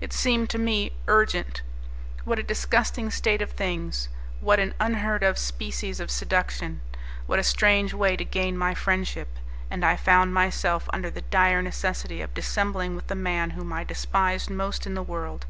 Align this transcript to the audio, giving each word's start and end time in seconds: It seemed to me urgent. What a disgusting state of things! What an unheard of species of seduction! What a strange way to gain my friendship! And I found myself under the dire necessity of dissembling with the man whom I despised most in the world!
It 0.00 0.12
seemed 0.12 0.50
to 0.50 0.58
me 0.58 0.90
urgent. 1.06 1.62
What 2.24 2.40
a 2.40 2.42
disgusting 2.42 3.08
state 3.12 3.40
of 3.40 3.52
things! 3.52 4.08
What 4.40 4.58
an 4.58 4.74
unheard 4.80 5.22
of 5.22 5.38
species 5.38 6.00
of 6.00 6.10
seduction! 6.10 6.80
What 7.26 7.38
a 7.38 7.44
strange 7.44 7.94
way 7.94 8.16
to 8.16 8.24
gain 8.24 8.58
my 8.58 8.74
friendship! 8.74 9.28
And 9.70 9.84
I 9.84 9.94
found 9.94 10.34
myself 10.34 10.88
under 10.92 11.08
the 11.08 11.22
dire 11.22 11.62
necessity 11.62 12.20
of 12.20 12.34
dissembling 12.34 12.96
with 12.96 13.06
the 13.06 13.14
man 13.14 13.50
whom 13.50 13.72
I 13.72 13.84
despised 13.84 14.50
most 14.50 14.88
in 14.88 14.94
the 14.94 15.04
world! 15.04 15.46